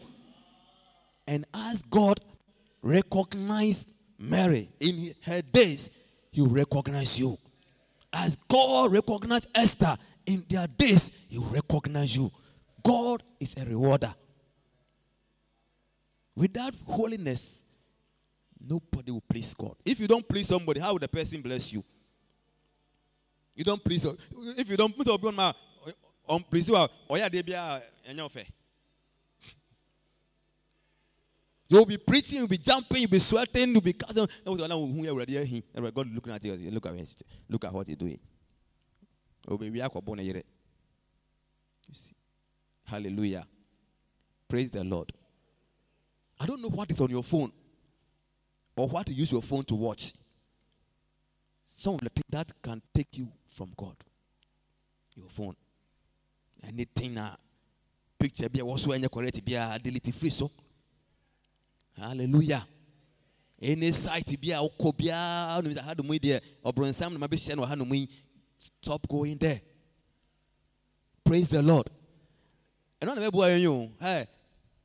[1.27, 2.21] And as God
[2.81, 5.89] recognized Mary in her days,
[6.31, 7.37] He will recognize you.
[8.15, 12.31] As God recognized Esther in their days, He will recognize you.
[12.83, 14.13] God is a rewarder.
[16.35, 17.65] Without holiness,
[18.67, 19.75] Nobody will please God.
[19.85, 21.83] If you don't please somebody, how will the person bless you?
[23.53, 24.05] You don't please.
[24.57, 25.53] If you don't put up on my
[26.27, 28.45] on please oh, oh, yeah, they be ah, eh, a
[31.67, 34.27] You'll be preaching, you'll be jumping, you'll be sweating, you'll be casting.
[34.45, 34.59] God
[36.13, 36.71] looking at you.
[36.71, 37.13] Look at it.
[37.49, 38.19] Look at what you're doing.
[39.47, 39.57] You
[41.93, 42.15] see.
[42.83, 43.45] Hallelujah.
[44.47, 45.11] Praise the Lord.
[46.39, 47.51] I don't know what is on your phone
[48.75, 50.13] or what to use your phone to watch.
[51.65, 53.95] Some of the things that can take you from God.
[55.15, 55.55] Your phone.
[56.63, 57.35] Anything uh,
[58.19, 60.51] picture be also any correct be a delete free so.
[61.99, 62.67] Hallelujah.
[63.61, 67.65] Any site be a okobia no had mu there or bronsam no mabe share no
[67.65, 68.05] ha no mu
[68.57, 69.61] stop going there.
[71.23, 71.89] Praise the Lord.
[73.01, 74.27] And on the web you hey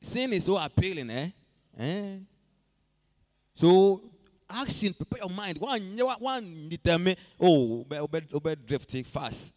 [0.01, 1.29] sin is so appealing eh?
[1.77, 2.17] eh?
[3.53, 4.11] So
[4.51, 5.59] action, prepare your mind.
[5.59, 9.53] One, one determine, oh, obey, obey, drifting fast.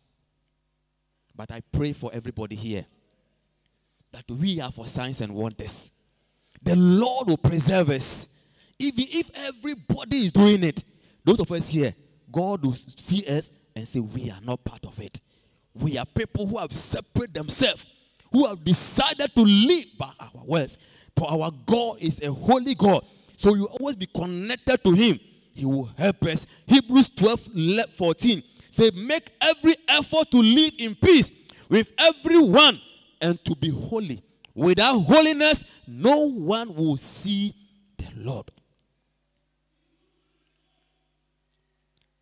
[1.35, 2.87] But I pray for everybody here
[4.13, 5.91] that we are for signs and wonders.
[6.65, 8.27] The Lord will preserve us.
[8.79, 10.83] If, if everybody is doing it,
[11.23, 11.95] those of us here,
[12.33, 15.21] God will see us and say, We are not part of it.
[15.75, 17.87] We are people who have separated themselves,
[18.33, 20.79] who have decided to live by our words.
[21.17, 23.05] For our God is a holy God.
[23.37, 25.21] So you always be connected to Him.
[25.53, 26.47] He will help us.
[26.67, 27.49] Hebrews 12
[27.93, 31.31] 14 say, Make every effort to live in peace
[31.69, 32.81] with everyone
[33.21, 34.23] and to be holy.
[34.55, 37.55] Without holiness, no one will see
[37.99, 38.51] the Lord.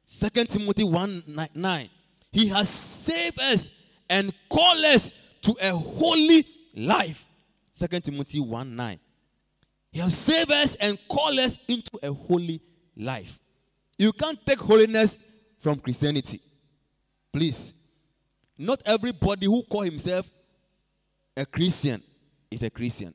[0.07, 1.25] 2 Timothy 1
[1.55, 1.91] 9.
[2.31, 3.71] He has saved us
[4.09, 5.13] and called us
[5.43, 7.29] to a holy life.
[7.79, 9.01] 2 Timothy 1 9.
[9.91, 12.63] He has saved us and called us into a holy
[12.97, 13.41] life.
[13.99, 15.19] You can't take holiness
[15.59, 16.41] from Christianity.
[17.33, 17.75] Please.
[18.57, 20.31] Not everybody who call himself
[21.37, 22.03] a Christian
[22.53, 23.15] is a Christian.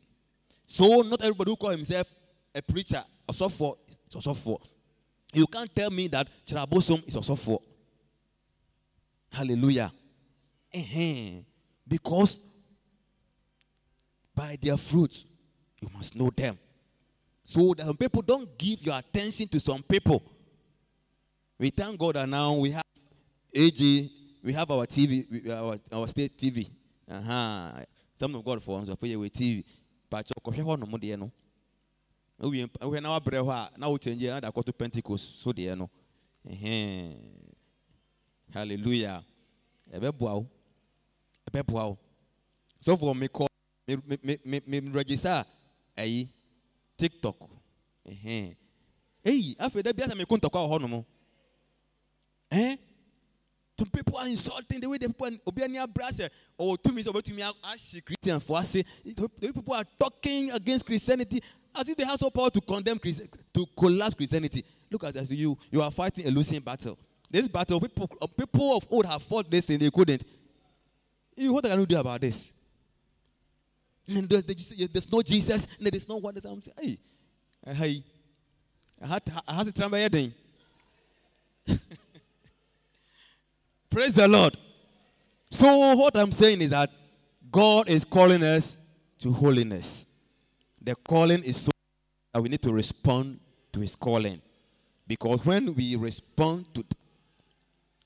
[0.66, 2.12] So not everybody who call himself
[2.54, 3.78] a preacher or so forth
[4.14, 4.60] is for.
[5.34, 7.62] You can't tell me that Chirabosom is also for.
[9.32, 9.92] Hallelujah.
[10.74, 11.42] Uh-huh.
[11.88, 12.40] Because
[14.36, 15.26] by their fruits
[15.82, 16.58] you must know them.
[17.46, 20.22] So that people don't give your attention to some people.
[21.58, 22.84] We thank God that now we have
[23.54, 24.12] AG,
[24.44, 26.70] we have our TV, our, our state TV.
[27.10, 27.72] Uh-huh.
[28.18, 29.64] Some of God for us, for you with TV.
[30.10, 31.32] But you coffee one more no.
[32.40, 35.40] Oh, we oh, we now brɛ hɔ a na wo change na da kɔto Pentecost
[35.42, 35.90] so deɛ no.
[36.50, 37.14] Uh-huh.
[38.54, 39.24] Hallelujah.
[39.92, 40.48] Eh, Ɛbɛboa wo.
[41.46, 41.98] Eh, Ɛbɛboa wo.
[42.80, 43.48] So for me call
[43.88, 45.44] me me me me register
[45.96, 46.28] eh, ɛyi
[46.98, 47.38] tiktok
[49.26, 51.06] eyi afei dɛ bi asa mi ko ntɔkwa wɔ hɔ nom
[52.52, 52.78] ɛn
[53.78, 57.12] some people are insulting the way the people obi ani abira sɛ ɔwɔ tumi sɛ
[57.14, 58.84] ɔbɛtumi ahye christian fo ase eh?
[59.16, 61.42] the way people are talking against christianity
[61.78, 64.64] as if they have so power to condemn to collapse christianity.
[64.90, 66.98] Look at as you you are fighting a losing battle.
[67.30, 70.24] This battle people people of old have fought this and they couldn't.
[71.36, 72.54] You what can you do about this?
[74.08, 76.98] And there's, there's no Jesus, and there is no what I'm saying.
[77.66, 78.04] Hey, hey,
[79.04, 79.08] I
[79.54, 80.34] had to try my head
[83.90, 84.58] Praise the Lord.
[85.50, 86.90] So what I'm saying is that
[87.50, 88.78] God is calling us
[89.20, 90.06] to holiness.
[90.82, 91.72] The calling is so
[92.34, 93.40] that we need to respond
[93.72, 94.42] to His calling,
[95.08, 96.86] because when we respond to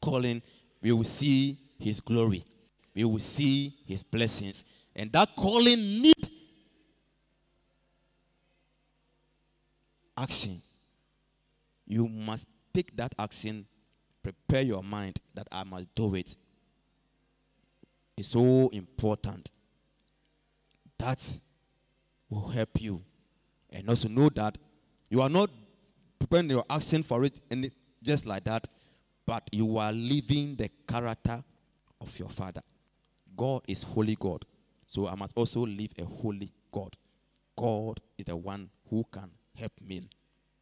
[0.02, 0.42] calling,
[0.82, 2.46] we will see His glory,
[2.94, 4.66] we will see His blessings
[4.96, 6.30] and that calling need
[10.18, 10.62] action.
[11.88, 13.66] You must take that action,
[14.24, 16.36] prepare your mind that I must do it.
[18.17, 19.49] It's so important.
[20.97, 21.41] That
[22.30, 23.01] will help you.
[23.69, 24.57] And also know that
[25.09, 25.49] you are not
[26.19, 28.67] preparing your action for it and it, just like that,
[29.26, 31.43] but you are living the character
[31.99, 32.61] of your father.
[33.36, 34.45] God is holy God.
[34.86, 36.95] So I must also live a holy God.
[37.57, 40.09] God is the one who can help me.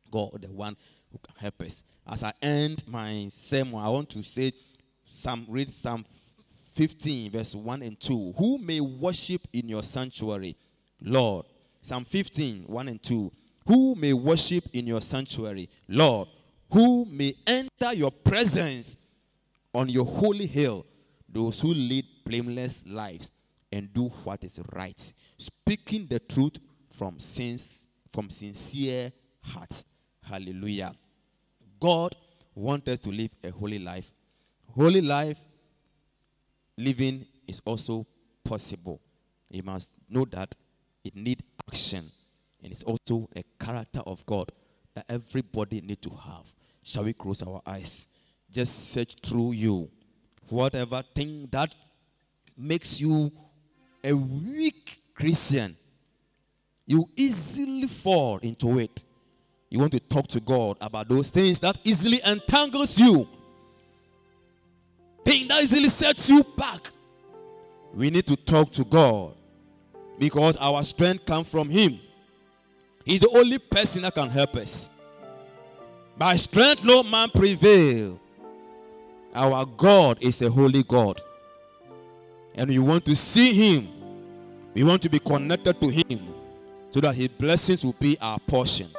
[0.10, 0.76] God, the one
[1.12, 1.84] who can help us.
[2.08, 4.52] As I end my sermon, I want to say
[5.06, 6.06] some read Psalm
[6.74, 8.34] 15, verse 1 and 2.
[8.38, 10.56] Who may worship in your sanctuary,
[11.02, 11.46] Lord?
[11.82, 13.32] Psalm 15, 1 and 2.
[13.68, 16.28] Who may worship in your sanctuary, Lord?
[16.72, 18.98] Who may enter your presence
[19.74, 20.86] on your holy hill?
[21.28, 23.32] Those who lead blameless lives
[23.72, 26.58] and do what is right, speaking the truth
[26.90, 29.84] from sins, from sincere heart.
[30.30, 30.92] Hallelujah.
[31.80, 32.16] God
[32.54, 34.14] wants us to live a holy life.
[34.76, 35.40] Holy life
[36.78, 38.06] living is also
[38.44, 39.02] possible.
[39.50, 40.56] You must know that
[41.04, 42.12] it needs action.
[42.62, 44.52] And it's also a character of God
[44.94, 46.54] that everybody need to have.
[46.84, 48.08] Shall we close our eyes?
[48.52, 49.90] Just search through you.
[50.48, 51.76] Whatever thing that
[52.56, 53.32] makes you
[54.04, 55.76] a weak Christian,
[56.86, 59.04] you easily fall into it.
[59.70, 63.28] You want to talk to God about those things that easily entangles you.
[65.24, 66.90] Thing that easily sets you back.
[67.94, 69.34] We need to talk to God
[70.18, 72.00] because our strength comes from Him.
[73.06, 74.90] He's the only person that can help us.
[76.18, 78.20] By strength, no man prevail.
[79.34, 81.22] Our God is a holy God.
[82.56, 83.88] And we want to see Him.
[84.74, 86.34] We want to be connected to Him
[86.92, 88.90] so that His blessings will be our portion.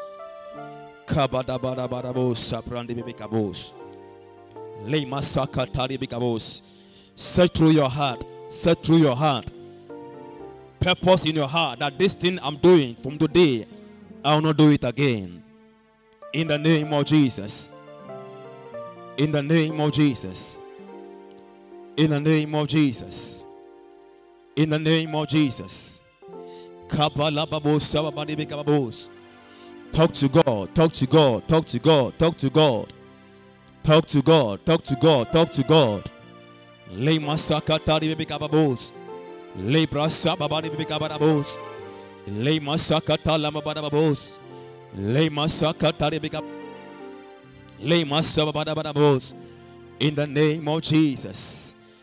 [7.14, 8.24] Search through your heart.
[8.48, 9.50] Search through your heart.
[10.80, 13.66] Purpose in your heart that this thing I'm doing from today,
[14.24, 15.42] I will not do it again.
[16.32, 17.70] In the name of Jesus.
[19.18, 20.56] In the name of Jesus.
[21.96, 23.44] In the name of Jesus.
[24.56, 26.00] In the name of Jesus.
[29.92, 30.74] Talk to God.
[30.74, 31.48] Talk to God.
[31.48, 32.18] Talk to God.
[32.18, 32.92] Talk to God.
[33.82, 34.64] Talk to God.
[34.64, 35.32] Talk to God.
[35.32, 36.10] Talk to God.
[36.92, 38.92] Lay masakatari bibikababos.
[39.56, 41.58] Lay brasababari bibikababos.
[42.28, 44.38] Lay masakata lamababos.
[44.96, 46.44] Lay masakatari bibikab.
[47.80, 49.34] Lay masabababos.
[49.98, 51.74] In the name of Jesus.